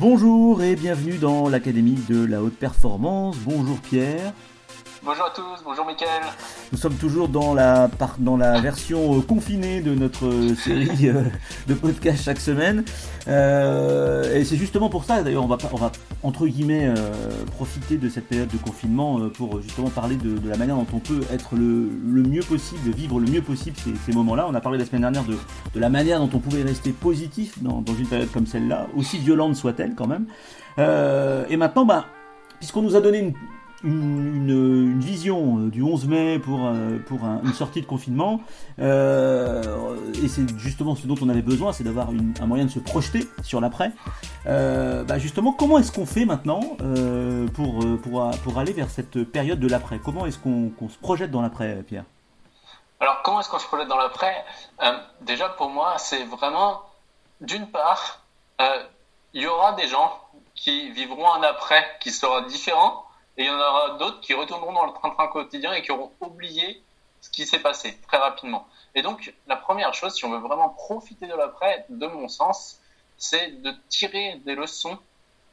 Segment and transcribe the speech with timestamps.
[0.00, 3.36] Bonjour et bienvenue dans l'Académie de la haute performance.
[3.44, 4.32] Bonjour Pierre.
[5.08, 6.20] Bonjour à tous, bonjour Mickaël.
[6.70, 7.88] Nous sommes toujours dans la,
[8.60, 11.22] version euh, confinée de notre euh, série euh,
[11.66, 12.84] de podcast chaque semaine.
[13.26, 16.92] et c'est justement pour ça, d'ailleurs, on va, entre guillemets
[17.56, 21.22] profiter de cette période de confinement pour justement parler de, la manière dont on peut
[21.32, 21.88] être le,
[22.22, 24.46] mieux possible, vivre le mieux possible ces, moments-là.
[24.46, 25.38] On a parlé la semaine dernière de,
[25.80, 29.56] la manière dont on pouvait rester positif dans, dans une période comme celle-là, aussi violente
[29.56, 30.26] soit-elle quand même.
[30.76, 32.04] et maintenant, bah,
[32.58, 33.32] puisqu'on nous a donné une,
[33.84, 38.40] une, vision euh, du 11 mai pour, euh, pour une sortie de confinement.
[38.78, 42.78] Euh, et c'est justement ce dont on avait besoin, c'est d'avoir un moyen de se
[42.78, 43.92] projeter sur l'après.
[44.44, 46.60] bah justement, comment est-ce qu'on fait maintenant
[47.54, 49.98] pour, pour, pour aller vers cette période de l'après?
[50.04, 52.04] Comment est-ce qu'on se projette dans l'après, Pierre?
[53.00, 54.44] Alors, comment est-ce qu'on se projette dans l'après?
[55.20, 56.82] Déjà, pour moi, c'est vraiment,
[57.40, 58.24] d'une part,
[59.34, 60.18] il y aura des gens
[60.54, 63.07] qui vivront un après qui sera différent
[63.38, 66.12] et il y en aura d'autres qui retourneront dans le train-train quotidien et qui auront
[66.20, 66.82] oublié
[67.20, 68.66] ce qui s'est passé très rapidement.
[68.96, 72.80] Et donc, la première chose, si on veut vraiment profiter de l'après, de mon sens,
[73.16, 74.98] c'est de tirer des leçons,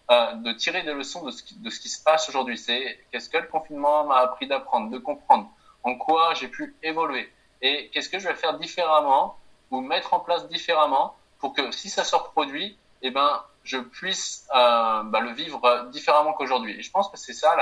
[0.10, 2.58] euh, de tirer des leçons de ce qui, se passe aujourd'hui.
[2.58, 5.50] C'est qu'est-ce que le confinement m'a appris d'apprendre, de comprendre,
[5.84, 9.38] en quoi j'ai pu évoluer, et qu'est-ce que je vais faire différemment
[9.70, 14.48] ou mettre en place différemment pour que si ça se reproduit, eh ben, je puisse
[14.56, 16.80] euh, bah, le vivre différemment qu'aujourd'hui.
[16.80, 17.56] Et je pense que c'est ça,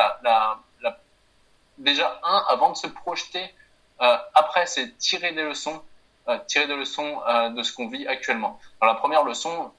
[1.78, 3.44] déjà, un, avant de se projeter,
[4.02, 5.82] euh, après, c'est tirer des leçons,
[6.28, 7.22] euh, tirer des leçons
[7.56, 8.60] de ce qu'on vit actuellement.
[8.82, 9.72] Alors, la première leçon,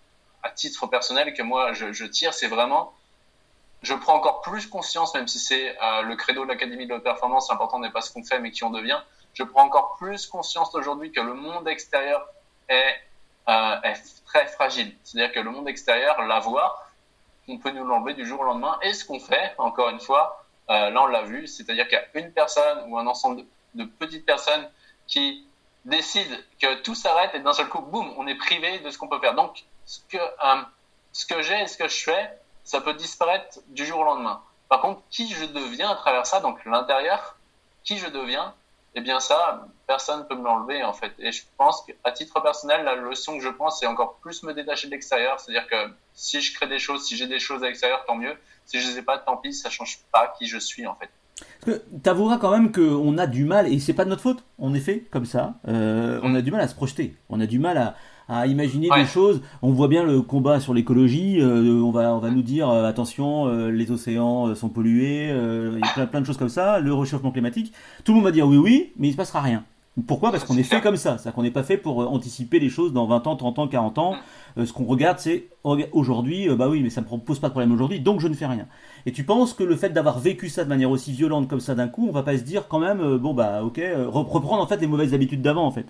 [0.43, 2.95] à titre personnel, que moi, je, je tire, c'est vraiment,
[3.83, 7.51] je prends encore plus conscience, même si c'est le credo de l'Académie de la performance,
[7.51, 9.01] l'important n'est pas ce qu'on fait, mais qui on devient,
[9.35, 12.27] je prends encore plus conscience aujourd'hui que le monde extérieur
[12.69, 12.95] est
[13.49, 14.95] euh, est très fragile.
[15.03, 16.87] C'est-à-dire que le monde extérieur, la voit,
[17.49, 18.79] on peut nous l'enlever du jour au lendemain.
[18.83, 22.19] Et ce qu'on fait, encore une fois, euh, là on l'a vu, c'est-à-dire qu'il y
[22.19, 24.69] a une personne ou un ensemble de, petites personnes
[25.07, 25.47] qui
[25.85, 29.09] décident que tout s'arrête et d'un seul coup, boum, on est privé de ce qu'on
[29.09, 29.35] peut faire.
[29.35, 30.63] Donc, ce que, euh,
[31.13, 32.31] ce que j'ai et ce que je fais,
[32.65, 34.43] ça peut disparaître du jour au lendemain.
[34.71, 37.37] Par contre, qui je deviens à travers ça, donc l'intérieur,
[37.83, 38.55] qui je deviens,
[38.95, 41.13] eh bien ça, personne ne peut me l'enlever en fait.
[41.19, 44.55] Et je pense qu'à titre personnel, la leçon que je pense, c'est encore plus me
[44.55, 45.41] détacher de l'extérieur.
[45.41, 48.37] C'est-à-dire que si je crée des choses, si j'ai des choses à l'extérieur, tant mieux.
[48.67, 50.95] Si je ne les ai pas, tant pis, ça change pas qui je suis en
[50.95, 51.11] fait.
[51.61, 54.45] Parce que t'avoueras quand même qu'on a du mal, et c'est pas de notre faute,
[54.59, 57.17] en effet, comme ça, euh, on a du mal à se projeter.
[57.29, 57.97] On a du mal à,
[58.29, 59.41] à imaginer des choses.
[59.63, 61.41] On voit bien le combat sur l'écologie.
[61.41, 65.29] Euh, on va on va nous dire euh, attention, euh, les océans sont pollués.
[65.29, 66.81] Il y a plein, plein de choses comme ça.
[66.81, 67.73] Le réchauffement climatique.
[68.05, 69.65] Tout le monde va dire oui oui, mais il se passera rien.
[70.09, 70.33] Pourquoi?
[70.33, 71.19] Parce qu'on est fait comme ça.
[71.19, 73.99] C'est-à-dire qu'on n'est pas fait pour anticiper les choses dans 20 ans, 30 ans, 40
[73.99, 74.17] ans.
[74.57, 78.01] ce qu'on regarde, c'est aujourd'hui, bah oui, mais ça me pose pas de problème aujourd'hui,
[78.01, 78.67] donc je ne fais rien.
[79.07, 81.77] Et tu penses que le fait d'avoir vécu ça de manière aussi violente comme ça
[81.77, 84.81] d'un coup, on va pas se dire quand même, bon bah ok, reprendre en fait
[84.81, 85.87] les mauvaises habitudes d'avant en fait?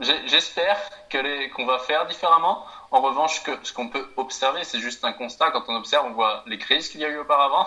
[0.00, 0.78] J'espère
[1.10, 2.64] qu'on va faire différemment.
[2.90, 5.50] En revanche, ce qu'on peut observer, c'est juste un constat.
[5.50, 7.66] Quand on observe, on voit les crises qu'il y a eu auparavant.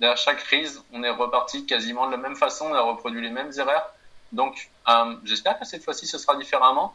[0.00, 3.30] Derrière chaque crise, on est reparti quasiment de la même façon, on a reproduit les
[3.30, 3.90] mêmes erreurs.
[4.32, 6.94] Donc, euh, j'espère que cette fois-ci, ce sera différemment.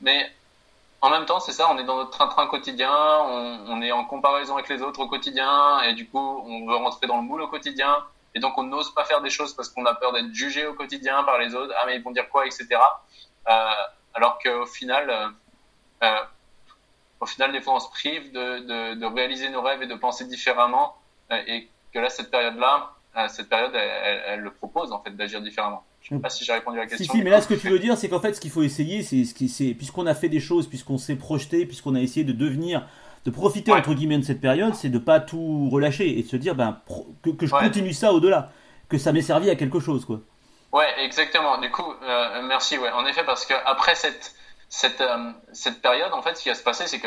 [0.00, 0.30] Mais
[1.00, 4.54] en même temps, c'est ça, on est dans notre train-train quotidien, on, est en comparaison
[4.54, 7.48] avec les autres au quotidien, et du coup, on veut rentrer dans le moule au
[7.48, 8.04] quotidien,
[8.34, 10.74] et donc on n'ose pas faire des choses parce qu'on a peur d'être jugé au
[10.74, 12.66] quotidien par les autres, ah mais ils vont dire quoi, etc.
[14.14, 15.28] alors qu'au final, euh,
[16.04, 16.20] euh,
[17.20, 20.24] au final, des fois, on se prive de, de, réaliser nos rêves et de penser
[20.26, 20.94] différemment,
[21.32, 22.90] euh, et que là, cette période-là,
[23.28, 25.84] cette période, elle, le propose en fait d'agir différemment.
[26.02, 27.12] Je ne sais pas si j'ai répondu à la question.
[27.12, 28.64] Si, si, mais là, ce que tu veux dire, c'est qu'en fait, ce qu'il faut
[28.64, 32.00] essayer, c'est ce qui, c'est puisqu'on a fait des choses, puisqu'on s'est projeté, puisqu'on a
[32.00, 32.88] essayé de devenir,
[33.24, 36.34] de profiter entre guillemets de cette période, c'est de pas tout relâcher et de se
[36.34, 36.80] dire, ben,
[37.22, 38.50] que, que je continue ça au-delà,
[38.88, 40.20] que ça m'ait servi à quelque chose, quoi.
[40.74, 41.58] Ouais, exactement.
[41.58, 42.76] Du coup, euh, merci.
[42.78, 44.34] Ouais, en effet, parce que après cette
[44.68, 47.06] cette euh, cette période, en fait, ce qui va se passer, c'est que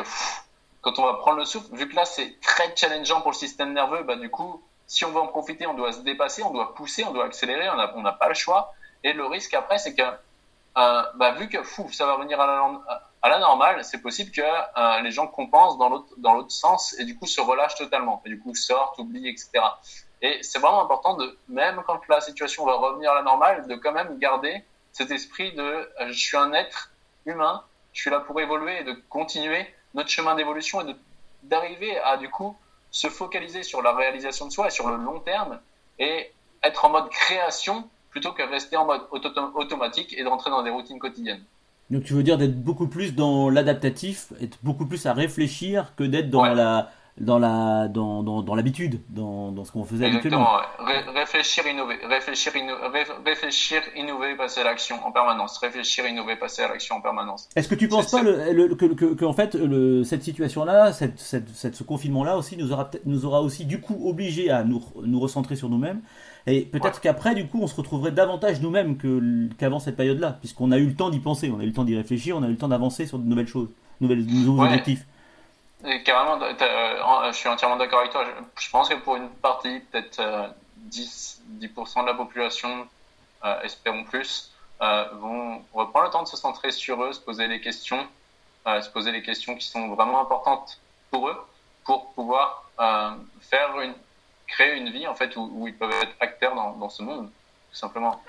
[0.81, 3.73] quand on va prendre le souffle, vu que là c'est très challengeant pour le système
[3.73, 6.75] nerveux, bah du coup, si on veut en profiter, on doit se dépasser, on doit
[6.75, 8.73] pousser, on doit accélérer, on n'a pas le choix.
[9.03, 12.47] Et le risque après, c'est que euh, bah, vu que fou, ça va revenir à
[13.29, 17.17] la, normale, c'est possible que les gens compensent dans l'autre dans l'autre sens et du
[17.17, 19.59] coup se relâchent totalement, et du coup sortent, oublient, etc.
[20.21, 23.75] Et c'est vraiment important de, même quand la situation va revenir à la normale, de
[23.75, 26.91] quand même garder cet esprit de euh, je suis un être
[27.25, 30.95] humain, je suis là pour évoluer et de continuer notre chemin d'évolution et
[31.43, 32.55] d'arriver à du coup
[32.89, 35.59] se focaliser sur la réalisation de soi et sur le long terme
[35.99, 36.31] et
[36.63, 40.71] être en mode création plutôt que rester en mode automatique et de rentrer dans des
[40.71, 41.43] routines quotidiennes.
[41.89, 46.03] Donc tu veux dire d'être beaucoup plus dans l'adaptatif, être beaucoup plus à réfléchir que
[46.03, 50.57] d'être dans la dans la dans, dans, dans l'habitude, dans, dans ce qu'on faisait Exactement,
[51.15, 52.53] réfléchir, innover, réfléchir,
[53.25, 55.57] réfléchir, innover, passer à l'action en permanence.
[55.57, 57.49] Réfléchir, innover, passer à l'action en permanence.
[57.55, 61.19] Est-ce que tu penses pas le, que, que, que, en fait le, cette situation-là, cette,
[61.19, 64.83] cette, cette, ce confinement-là aussi nous aura nous aura aussi du coup obligé à nous
[65.03, 66.01] nous recentrer sur nous-mêmes?
[66.45, 68.97] Et peut-être qu'après du coup on se retrouverait davantage nous-mêmes
[69.57, 71.83] qu'avant cette période-là, puisqu'on a eu le temps d'y penser, on a eu le temps
[71.83, 73.69] d'y réfléchir, on a eu le temps d'avancer sur de nouvelles choses,
[74.01, 75.05] nouvelles nouveaux objectifs
[76.03, 78.25] carrément, euh, je suis entièrement d'accord avec toi.
[78.59, 80.21] Je, pense que pour une partie, peut-être
[80.75, 82.87] 10, euh, 10% de la population,
[83.45, 87.61] euh, espérons plus, vont reprendre le temps de se centrer sur eux, se poser les
[87.61, 88.07] questions,
[88.65, 90.79] se poser les questions qui sont vraiment importantes
[91.09, 91.47] pour eux,
[91.83, 93.95] pour pouvoir faire une,
[94.47, 97.31] créer une vie en fait où, ils peuvent être acteurs dans, dans ce monde,
[97.71, 98.21] tout simplement.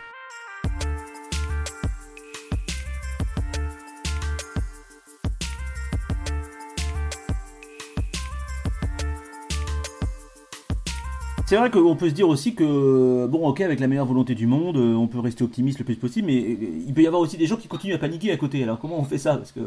[11.49, 14.47] C'est vrai qu'on peut se dire aussi que, bon, ok, avec la meilleure volonté du
[14.47, 17.23] monde, euh, on peut rester optimiste le plus possible, mais euh, il peut y avoir
[17.23, 18.62] aussi des gens qui continuent à paniquer à côté.
[18.62, 19.35] Alors comment on fait ça?
[19.39, 19.61] Parce que...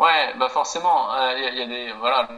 [0.00, 1.06] Ouais, bah forcément,
[1.36, 1.92] il euh, y, a des.
[2.00, 2.28] Voilà,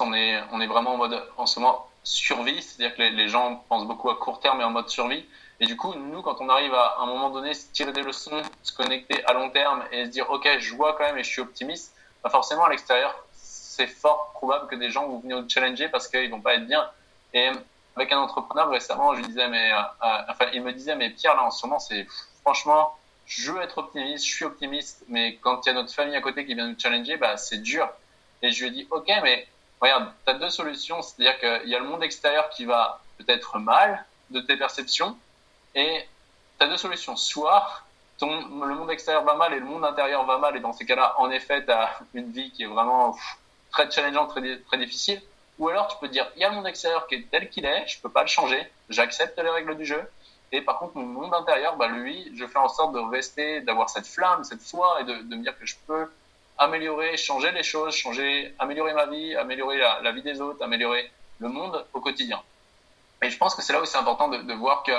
[0.00, 3.62] on est, on est vraiment en mode, en ce moment, survie, c'est-à-dire que les, gens
[3.68, 5.24] pensent beaucoup à court terme et en mode survie.
[5.60, 8.42] Et du coup, nous, quand on arrive à, un moment donné se tirer des leçons,
[8.64, 11.30] se connecter à long terme et se dire, ok, je vois quand même et je
[11.30, 11.94] suis optimiste,
[12.24, 16.08] bah forcément, à l'extérieur, c'est fort probable que des gens vont venir nous challenger parce
[16.08, 16.84] qu'ils vont pas être bien.
[17.32, 17.48] Et
[17.96, 21.36] avec un entrepreneur récemment, je disais, mais, euh, euh, enfin, il me disait, mais Pierre,
[21.36, 22.06] là, en ce moment, c'est
[22.42, 22.96] franchement,
[23.26, 26.20] je veux être optimiste, je suis optimiste, mais quand il y a notre famille à
[26.20, 27.88] côté qui vient nous challenger, bah, c'est dur.
[28.42, 29.46] Et je lui ai dit, ok, mais
[29.80, 33.58] regarde, tu as deux solutions, c'est-à-dire qu'il y a le monde extérieur qui va peut-être
[33.58, 35.16] mal de tes perceptions,
[35.74, 36.06] et
[36.58, 37.16] tu as deux solutions.
[37.16, 37.82] Soit
[38.20, 41.14] le monde extérieur va mal et le monde intérieur va mal, et dans ces cas-là,
[41.18, 43.16] en effet, tu as une vie qui est vraiment
[43.70, 44.34] très challengeante,
[44.66, 45.20] très difficile.
[45.58, 47.86] Ou alors tu peux dire, il y a mon extérieur qui est tel qu'il est,
[47.86, 50.02] je peux pas le changer, j'accepte les règles du jeu.
[50.52, 53.88] Et par contre, mon monde intérieur, bah, lui, je fais en sorte de rester, d'avoir
[53.88, 56.08] cette flamme, cette foi et de, me dire que je peux
[56.58, 61.10] améliorer, changer les choses, changer, améliorer ma vie, améliorer la, vie des autres, améliorer
[61.40, 62.40] le monde au quotidien.
[63.22, 64.92] Et je pense que c'est là où c'est important de, voir que,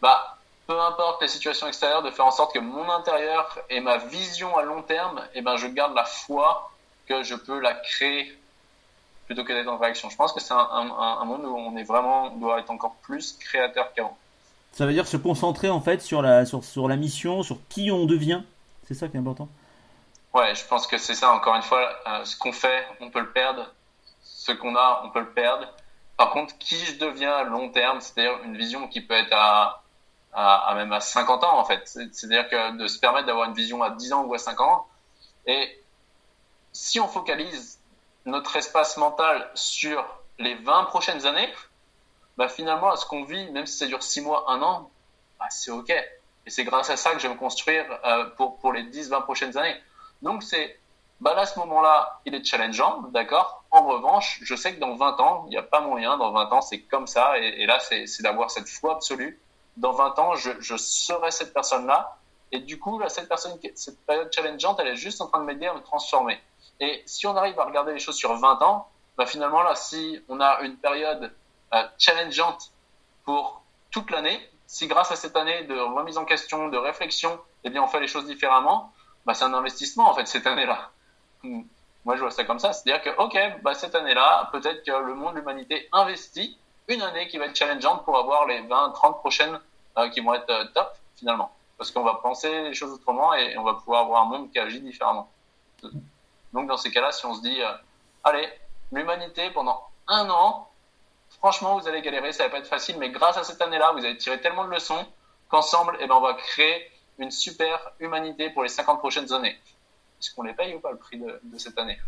[0.00, 3.98] bah, peu importe les situations extérieures, de faire en sorte que mon intérieur et ma
[3.98, 6.70] vision à long terme, eh ben, je garde la foi
[7.06, 8.34] que je peux la créer
[9.30, 10.10] plutôt que d'être en réaction.
[10.10, 13.92] Je pense que c'est un, monde où on est vraiment, doit être encore plus créateur
[13.94, 14.18] qu'avant.
[14.72, 17.92] Ça veut dire se concentrer en fait sur la, sur, sur la mission, sur qui
[17.92, 18.42] on devient.
[18.88, 19.48] C'est ça qui est important.
[20.34, 21.30] Ouais, je pense que c'est ça.
[21.30, 23.72] Encore une fois, euh, ce qu'on fait, on peut le perdre.
[24.24, 25.64] Ce qu'on a, on peut le perdre.
[26.16, 29.84] Par contre, qui je deviens à long terme, c'est-à-dire une vision qui peut être à,
[30.32, 31.82] à, même à 50 ans en fait.
[31.86, 34.88] C'est-à-dire que de se permettre d'avoir une vision à 10 ans ou à 5 ans.
[35.46, 35.80] Et
[36.72, 37.79] si on focalise
[38.30, 40.04] notre espace mental sur
[40.38, 41.52] les 20 prochaines années,
[42.36, 44.90] bah finalement, ce qu'on vit, même si ça dure 6 mois, 1 an,
[45.38, 45.90] bah c'est OK.
[45.90, 49.22] Et c'est grâce à ça que je vais me construire euh, pour, pour les 10-20
[49.24, 49.76] prochaines années.
[50.22, 50.78] Donc, c'est,
[51.20, 53.64] bah là, ce moment-là, il est challengeant, d'accord?
[53.70, 56.16] En revanche, je sais que dans 20 ans, il n'y a pas moyen.
[56.16, 57.38] Dans 20 ans, c'est comme ça.
[57.38, 59.38] Et, là, c'est d'avoir cette foi absolue.
[59.76, 62.16] Dans 20 ans, je, serai cette personne-là.
[62.52, 65.66] Et du coup, cette personne, cette période challengeante, elle est juste en train de m'aider
[65.66, 66.40] à me transformer.
[66.80, 70.22] Et si on arrive à regarder les choses sur 20 ans, bah finalement là, si
[70.28, 71.32] on a une période
[71.74, 72.72] euh, challengeante
[73.24, 77.70] pour toute l'année, si grâce à cette année de remise en question, de réflexion, eh
[77.70, 78.92] bien on fait les choses différemment,
[79.26, 80.90] bah c'est un investissement en fait cette année-là.
[81.42, 81.62] Hmm.
[82.04, 85.14] Moi je vois ça comme ça, c'est-à-dire que ok, bah cette année-là, peut-être que le
[85.14, 86.58] monde, l'humanité investit
[86.88, 89.60] une année qui va être challengeante pour avoir les 20, 30 prochaines
[89.98, 93.58] euh, qui vont être euh, top finalement, parce qu'on va penser les choses autrement et
[93.58, 95.30] on va pouvoir avoir un monde qui agit différemment.
[96.52, 97.72] Donc dans ces cas-là, si on se dit, euh,
[98.24, 98.48] allez,
[98.92, 100.68] l'humanité pendant un an,
[101.38, 104.04] franchement, vous allez galérer, ça va pas être facile, mais grâce à cette année-là, vous
[104.04, 105.06] allez tirer tellement de leçons
[105.48, 109.56] qu'ensemble, eh ben, on va créer une super humanité pour les 50 prochaines années.
[110.20, 111.98] Est-ce qu'on les paye ou pas le prix de, cette année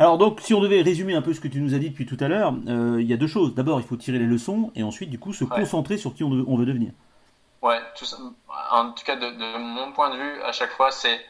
[0.00, 2.06] alors donc, si on devait résumer un peu ce que tu nous as dit depuis
[2.06, 3.54] tout à l'heure, euh, il y a deux choses.
[3.56, 6.30] D'abord, il faut tirer les leçons et ensuite, du coup, se concentrer sur qui on,
[6.56, 6.92] veut devenir.
[7.62, 8.16] Ouais, tout ça,
[8.70, 11.20] en tout cas, de, de, mon point de vue, à chaque fois, c'est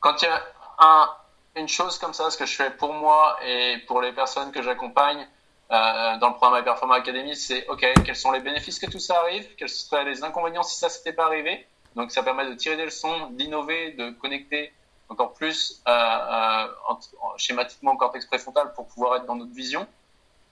[0.00, 0.42] quand il y a
[0.78, 1.10] un,
[1.56, 4.62] une chose comme ça, ce que je fais pour moi et pour les personnes que
[4.62, 5.26] j'accompagne
[5.70, 9.20] euh, dans le programme Performance Academy, c'est OK, quels sont les bénéfices que tout ça
[9.20, 11.66] arrive, quels seraient les inconvénients si ça s'était pas arrivé.
[11.94, 14.72] Donc ça permet de tirer des leçons, d'innover, de connecter
[15.08, 16.94] encore plus euh, euh,
[17.36, 19.86] schématiquement au cortex préfrontal pour pouvoir être dans notre vision.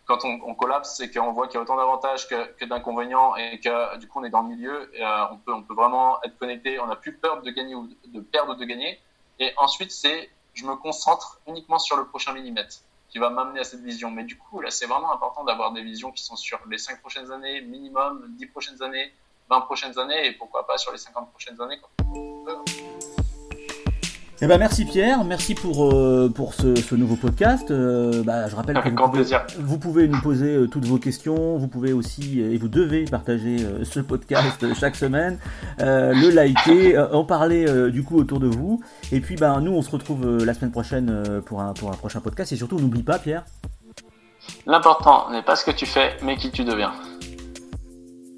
[0.07, 3.99] quand on, collapse, c'est qu'on voit qu'il y a autant d'avantages que, d'inconvénients et que
[3.99, 4.91] du coup on est dans le milieu.
[5.01, 6.81] Euh, on, peut, on peut vraiment être connecté.
[6.81, 9.01] On n'a plus peur de gagner ou de perdre ou de gagner.
[9.39, 12.79] Et ensuite, c'est je me concentre uniquement sur le prochain millimètre
[13.11, 14.11] qui va m'amener à cette vision.
[14.11, 17.01] Mais du coup, là, c'est vraiment important d'avoir des visions qui sont sur les 5
[17.01, 19.13] prochaines années, minimum 10 prochaines années,
[19.51, 21.81] 20 prochaines années et pourquoi pas sur les 50 prochaines années.
[24.43, 27.71] Eh ben merci Pierre, merci pour, euh, pour ce, nouveau podcast.
[27.71, 29.25] Euh, bah, je rappelle que vous pouvez,
[29.59, 33.57] vous pouvez, nous poser euh, toutes vos questions, vous pouvez aussi et vous devez partager
[33.83, 35.39] ce podcast chaque semaine,
[35.79, 38.83] le liker, en parler du coup autour de vous.
[39.11, 42.21] Et puis ben nous on se retrouve la semaine prochaine pour un, pour un prochain
[42.21, 43.45] podcast et surtout n'oublie pas Pierre.
[44.67, 46.93] L'important n'est pas ce que tu fais mais qui tu deviens.